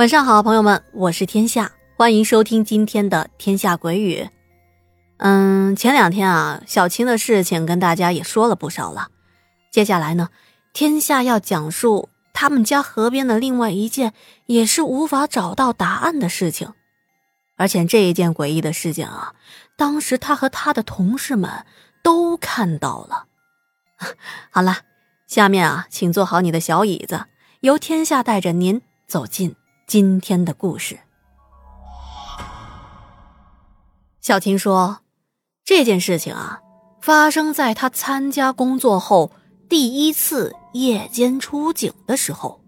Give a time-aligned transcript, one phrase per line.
[0.00, 4.22] 晚上好，朋友们，我是天下，欢迎收听今天的《天下鬼语》。
[5.18, 9.08] 嗯，前两天啊，小青的事情跟大家也说了不少了。
[9.70, 10.30] 接下来呢，
[10.72, 14.14] 天下要讲述他们家河边的另外一件
[14.46, 16.72] 也是无法找到答案的事情。
[17.58, 19.34] 而且这一件诡异的事件啊，
[19.76, 21.66] 当时他和他的同事们
[22.02, 23.26] 都看到了。
[24.48, 24.78] 好了，
[25.26, 27.26] 下面啊，请坐好你的小椅子，
[27.60, 29.56] 由天下带着您走进。
[29.90, 31.00] 今天的故事，
[34.20, 35.00] 小青说
[35.66, 36.60] ：“这件事情啊，
[37.00, 39.32] 发生在他参加工作后
[39.68, 42.60] 第一次夜间出警的时候。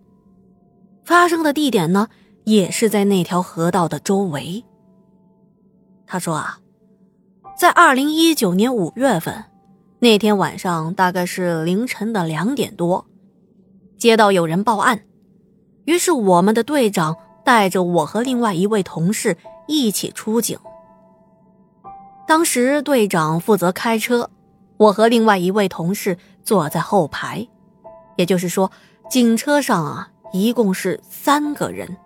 [1.05, 2.09] 发生的地点呢，
[2.43, 4.65] 也是在那条河道的周围。”
[6.05, 6.59] 他说：“啊，
[7.57, 9.45] 在二零一九年五月份
[10.01, 13.07] 那天晚上，大概是凌晨的两点多，
[13.97, 15.05] 接到有人报案。”
[15.85, 20.59] 于是，我们的队长带着我和另外一位同事一起出警。
[22.27, 24.31] 当时队长负责开车，
[24.77, 27.47] 我和另外一位同事坐在后排，
[28.17, 28.71] 也就是说，
[29.11, 31.97] 警车上啊一共是三个人。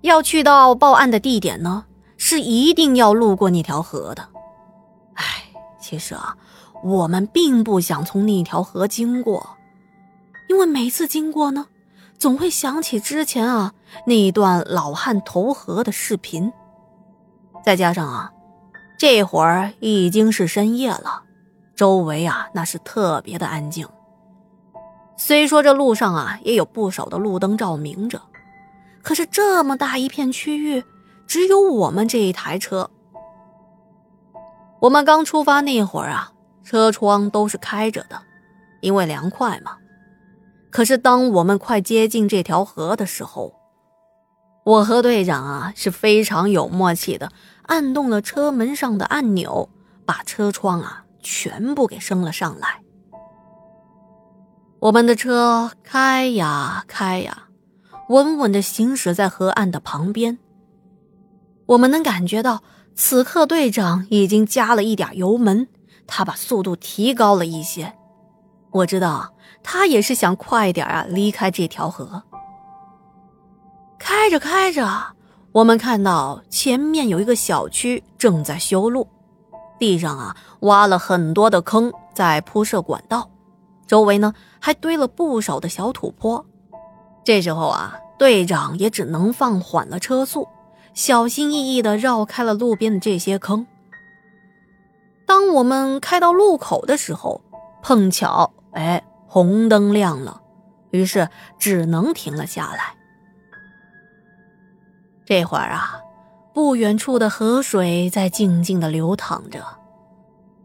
[0.00, 1.84] 要去到报案的地点呢，
[2.16, 4.26] 是一定要路过那条河的。
[5.14, 5.44] 唉，
[5.78, 6.34] 其实啊，
[6.82, 9.56] 我们并不想从那条河经过，
[10.48, 11.66] 因为每次经过呢。
[12.22, 13.74] 总会想起之前啊
[14.06, 16.52] 那一段老汉投河的视频，
[17.64, 18.30] 再加上啊，
[18.96, 21.24] 这会儿已经是深夜了，
[21.74, 23.88] 周围啊那是特别的安静。
[25.16, 28.22] 虽说这路上啊也有不少的路灯照明着，
[29.02, 30.84] 可是这么大一片区域，
[31.26, 32.88] 只有我们这一台车。
[34.78, 36.30] 我们刚出发那会儿啊，
[36.62, 38.22] 车窗都是开着的，
[38.80, 39.78] 因为凉快嘛。
[40.72, 43.54] 可是，当我们快接近这条河的时候，
[44.64, 47.30] 我和队长啊是非常有默契的，
[47.64, 49.68] 按动了车门上的按钮，
[50.06, 52.80] 把车窗啊全部给升了上来。
[54.80, 57.48] 我们的车开呀开呀，
[58.08, 60.38] 稳稳的行驶在河岸的旁边。
[61.66, 62.62] 我们能感觉到，
[62.94, 65.68] 此刻队长已经加了一点油门，
[66.06, 67.94] 他把速度提高了一些。
[68.72, 69.32] 我知道。
[69.64, 72.20] 他也是想快点啊离开这条河。
[73.96, 74.84] 开着开着，
[75.52, 79.06] 我们看到前面有一个小区正在修路，
[79.78, 83.30] 地上啊挖了很多的坑，在铺设管道，
[83.86, 86.44] 周围呢还堆了不少的小土坡。
[87.24, 90.48] 这时候啊，队长也只能放缓了车速，
[90.92, 93.64] 小心翼翼地绕开了路边的这些坑。
[95.24, 97.40] 当我们开到路口的时候，
[97.80, 99.02] 碰巧哎。
[99.34, 100.42] 红灯亮了，
[100.90, 101.26] 于是
[101.58, 102.94] 只能停了下来。
[105.24, 106.02] 这会儿啊，
[106.52, 109.64] 不远处的河水在静静的流淌着，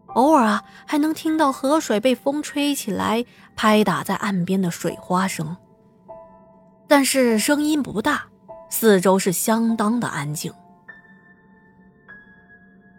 [0.08, 3.24] 偶尔啊还能听到河水被风吹起来
[3.56, 5.56] 拍打在岸边的水花声。
[6.86, 8.26] 但是声音不大，
[8.68, 10.52] 四周是相当的安静。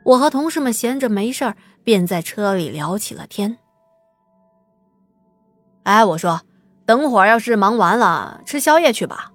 [0.04, 3.60] 我和同事们闲着没事儿，便在车里聊起了天。
[5.90, 6.42] 哎，我说，
[6.86, 9.32] 等会儿要是忙完了，吃宵夜去吧。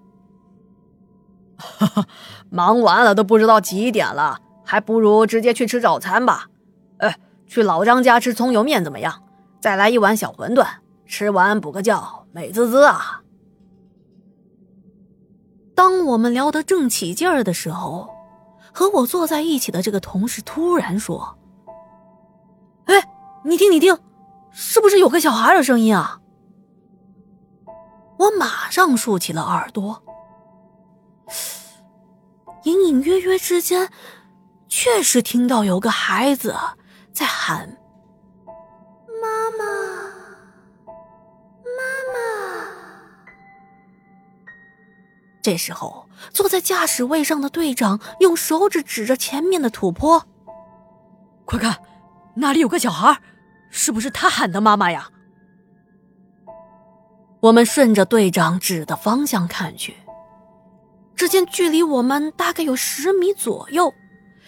[2.48, 6.47] 忙完了都不知道几点了，还不如直接去吃早餐吧。
[6.98, 9.25] 哎，去老张家吃葱油面怎么样？
[9.60, 10.64] 再来一碗小馄饨，
[11.06, 13.22] 吃完补个觉，美滋滋啊！
[15.75, 18.14] 当我们聊得正起劲儿的时候，
[18.72, 21.37] 和我坐在一起的这个同事突然说
[22.87, 22.94] ：“哎，
[23.44, 23.98] 你听，你听，
[24.53, 26.20] 是不是有个小孩的声音啊？”
[28.19, 30.02] 我马上竖起了耳朵，
[32.64, 33.90] 隐隐约约之间，
[34.69, 36.55] 确实听到有个孩子
[37.12, 37.76] 在喊
[39.20, 39.64] ：“妈妈，
[41.64, 41.82] 妈
[42.12, 42.19] 妈。”
[45.43, 50.26] 这时候，坐在驾驶位上的队长用手指指着前面的土坡
[51.44, 51.78] ：“快看，
[52.37, 53.20] 那里有个小孩，
[53.70, 55.11] 是不是他喊的妈妈呀？”
[57.44, 59.94] 我们顺着队长指的方向看去，
[61.14, 63.93] 只见距离我们大概有十米左右，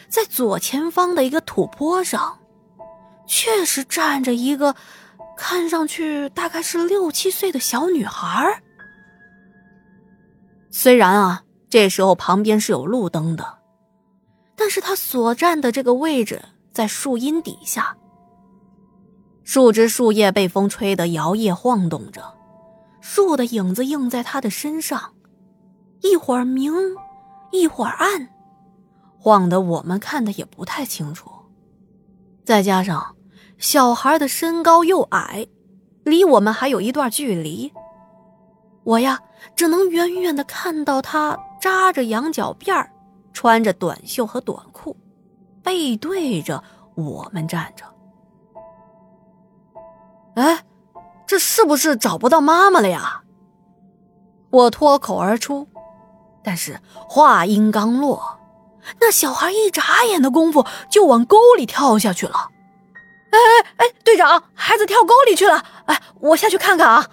[0.08, 2.38] 在左前方的一个土坡上，
[3.26, 4.74] 确实站着一个
[5.36, 8.62] 看上去大概是六七岁的小女孩。
[10.70, 13.58] 虽然啊，这时候旁边是有路灯的，
[14.56, 16.42] 但是她所站的这个位置
[16.72, 17.94] 在树荫底下，
[19.44, 22.32] 树枝树叶被风吹得摇曳晃动着。
[23.08, 25.14] 树的影子映在他的身上，
[26.02, 26.72] 一会儿明，
[27.52, 28.28] 一会儿暗，
[29.16, 31.30] 晃得我们看的也不太清楚。
[32.44, 33.14] 再加上
[33.58, 35.46] 小孩的身高又矮，
[36.02, 37.72] 离我们还有一段距离，
[38.82, 39.20] 我呀
[39.54, 42.84] 只能远远的看到他扎着羊角辫
[43.32, 44.96] 穿着短袖和短裤，
[45.62, 46.62] 背对着
[46.96, 47.84] 我们站着。
[50.34, 50.65] 哎，
[51.26, 53.22] 这是不是找不到妈妈了呀？
[54.50, 55.68] 我脱口而出，
[56.42, 58.38] 但是话音刚落。
[59.00, 62.50] 那小孩一眨眼的功夫就往沟里跳下去了。
[63.30, 65.62] 哎哎哎，队长，孩子跳沟里去了。
[65.86, 67.06] 哎，我下去看看啊。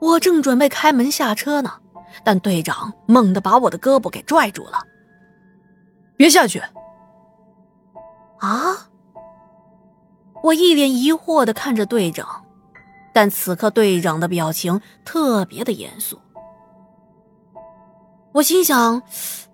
[0.00, 1.72] 我正准备开门下车呢，
[2.24, 4.82] 但队长猛地把我的胳膊给拽住了。
[6.16, 6.60] 别下去！
[8.38, 8.88] 啊！
[10.42, 12.44] 我一脸疑惑的看着队长，
[13.16, 16.20] 但此刻队长的表情特别的严肃。
[18.34, 19.02] 我心想。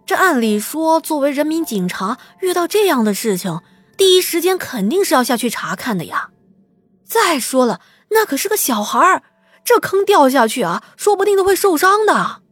[0.04, 3.60] 这按理说，作为人民警察，遇到这样的事情，
[3.96, 6.30] 第一时间肯定是要下去查看的呀。
[7.04, 7.80] 再说了，
[8.10, 9.22] 那可是个小孩儿，
[9.62, 12.42] 这坑掉下去啊，说不定都会受伤的。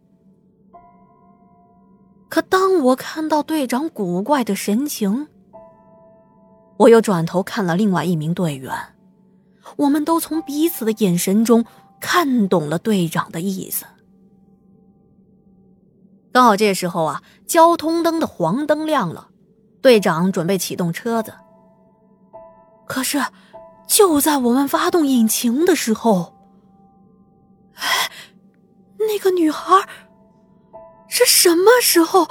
[2.29, 5.27] 可当我看到队长古怪的神情，
[6.77, 8.73] 我又转头看了另外一名队员，
[9.77, 11.65] 我们都从彼此的眼神中
[12.01, 13.85] 看懂了队长的意思。
[16.33, 19.29] 刚好这时候啊，交通灯的黄灯亮了，
[19.83, 21.35] 队长准备启动车子。
[22.87, 23.21] 可是，
[23.87, 26.35] 就在我们发动引擎的时候，
[27.75, 28.11] 哎，
[28.99, 29.75] 那个女孩
[31.09, 32.29] 是什么时候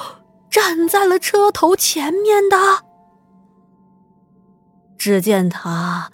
[0.49, 2.57] 站在了车头前面的？
[4.97, 6.11] 只见她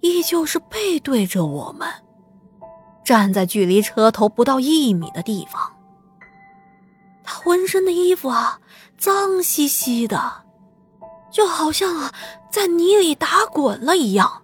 [0.00, 1.88] 依旧是背对着我们，
[3.04, 5.74] 站在距离车头不到一米的地方。
[7.24, 8.60] 他浑身的衣服啊，
[8.96, 10.44] 脏兮兮的，
[11.30, 12.12] 就好像啊
[12.50, 14.42] 在泥里打滚了一样，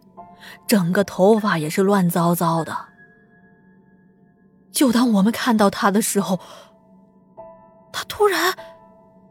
[0.66, 2.76] 整个头发也是乱糟糟的。
[4.72, 6.40] 就当我们看到他的时候，
[7.92, 8.54] 他突然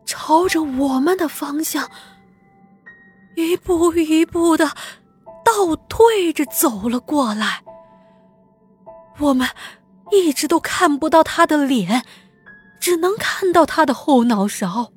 [0.06, 1.90] 朝着我们的方向
[3.36, 4.72] 一步一步的
[5.44, 7.64] 倒退着走了过来。
[9.20, 9.48] 我们
[10.12, 12.06] 一直都看不到他的脸。
[12.84, 14.92] 只能看到他的后脑勺。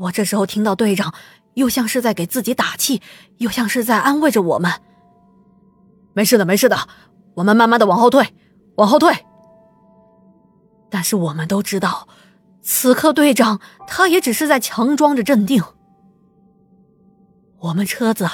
[0.00, 1.14] 我这时候听到队长，
[1.54, 3.00] 又像是在给自己打气，
[3.38, 4.70] 又像是在安慰着我们
[6.12, 6.76] ：“没事的，没事的，
[7.36, 8.34] 我们慢慢的往后退，
[8.74, 9.24] 往后退。”
[10.90, 12.06] 但是我们都知道，
[12.60, 15.64] 此刻队长他也只是在强装着镇定。
[17.60, 18.28] 我们车子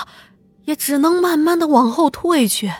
[0.65, 2.73] 也只能慢慢的往后退去。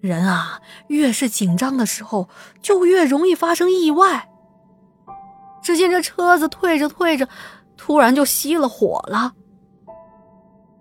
[0.00, 2.28] 人啊，越是紧张的时候，
[2.62, 4.28] 就越容易发生意外。
[5.62, 7.28] 只见这车子退着退着，
[7.76, 9.34] 突然就熄了火了。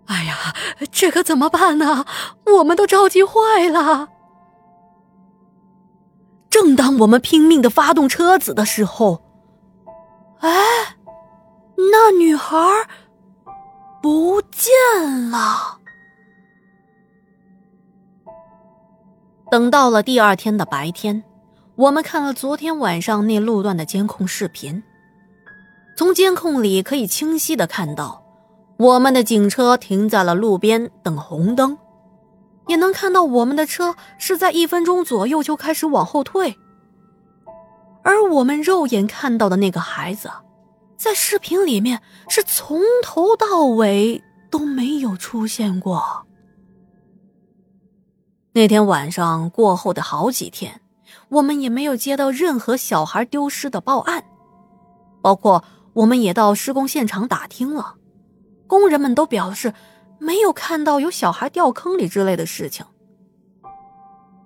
[0.05, 0.53] 哎呀，
[0.91, 2.05] 这可怎么办呢？
[2.57, 4.09] 我们都着急坏了。
[6.47, 9.23] 正当我们拼命的发动车子的时候，
[10.41, 10.97] 哎，
[11.75, 12.55] 那女孩
[14.05, 14.71] 不见
[15.31, 15.79] 了。
[19.49, 21.23] 等到了第二天的白天，
[21.75, 24.83] 我们看了昨天晚上那路段的监控视频。
[25.97, 28.23] 从监控里可以清晰的看到，
[28.77, 31.75] 我们的警车停在了路边等红灯，
[32.67, 36.55] 也能看到我们的车是在一分钟左右就开始往后退。
[38.03, 40.29] 而我们肉眼看到的那个孩子，
[40.97, 46.25] 在视频里面是从头到尾都没有出现过。
[48.53, 50.81] 那天晚上过后的好几天，
[51.27, 54.23] 我们也没有接到任何小孩丢失的报案，
[55.21, 57.95] 包括我们也到施工现场打听了，
[58.65, 59.73] 工人们都表示
[60.19, 62.85] 没有看到有小孩掉坑里之类的事情。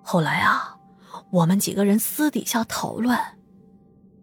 [0.02, 0.76] 后来啊，
[1.30, 3.16] 我们几个人私底下讨论，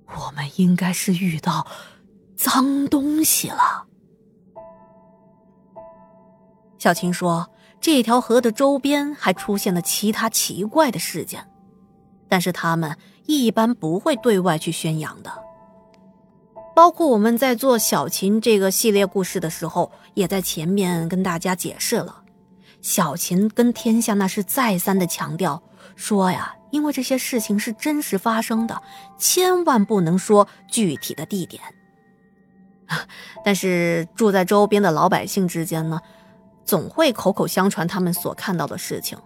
[0.07, 1.65] 我们应该是遇到
[2.37, 3.87] 脏东西了。
[6.77, 7.49] 小琴说。
[7.79, 11.47] 这条河的周边还出现了其他奇怪的事件，
[12.27, 15.31] 但是他们一般不会对外去宣扬的。
[16.75, 22.23] 包括我们在做小琴这个系列故事的时候，也在前面跟大家解释了。
[22.81, 25.61] 小琴跟天下那是再三的强调
[25.95, 28.81] 说呀，因为这些事情是真实发生的，
[29.19, 31.61] 千万不能说具体的地点。
[33.43, 35.99] 但是住在周边的老百姓之间呢？
[36.65, 39.17] 总会口口相传他们所看到的事情。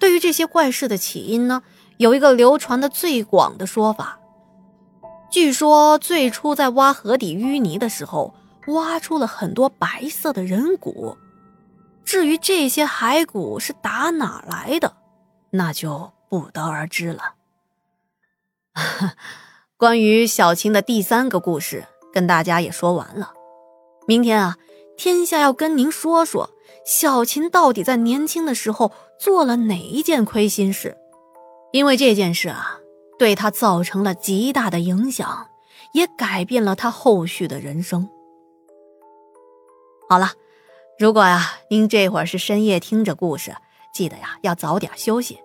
[0.00, 1.62] 对于这些怪事的起因呢，
[1.96, 4.18] 有一个流传的最广的说法。
[5.30, 8.34] 据说最初在挖河底淤泥的时候，
[8.66, 11.16] 挖出了很多白色的人骨。
[12.04, 14.96] 至于这些骸骨是打哪来的，
[15.50, 17.34] 那就不得而知了。
[19.76, 23.34] 关于小青的第三个故事，跟大家也说完了。
[24.06, 24.56] 明天啊，
[24.96, 26.50] 天下要跟您说说
[26.86, 30.96] 小琴到底在年轻的时候做了哪一件亏心事，
[31.72, 32.78] 因为这件事啊。
[33.16, 35.46] 对他造成了极大的影响，
[35.92, 38.08] 也改变了他后续的人生。
[40.08, 40.32] 好了，
[40.98, 43.54] 如果呀，您这会儿是深夜听着故事，
[43.94, 45.38] 记得呀要早点休息。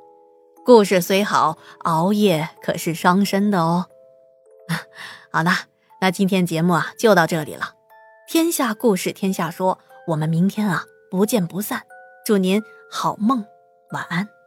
[0.66, 3.86] 故事虽好，熬夜可是伤身的哦。
[5.32, 5.52] 好了，
[6.02, 7.74] 那今天节目啊就到这里了。
[8.28, 11.84] 天下故事天下说，我们明天啊不见不散。
[12.26, 13.46] 祝您好梦，
[13.92, 14.39] 晚安。